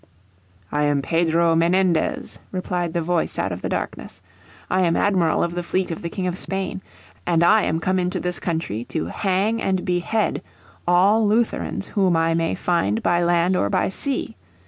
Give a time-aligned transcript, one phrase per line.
[0.71, 4.19] "I am Pedro Menendez," replied the voice out of the darkness.
[4.67, 6.81] "I am Admiral of the fleet of the King of Spain.
[7.27, 10.41] And I am come into this country to hang and behead
[10.87, 14.35] all Lutherans whom I may find by land or by sea.